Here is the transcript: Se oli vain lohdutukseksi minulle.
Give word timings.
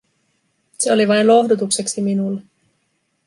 Se 0.77 0.91
oli 0.91 1.07
vain 1.07 1.27
lohdutukseksi 1.27 2.01
minulle. 2.01 2.41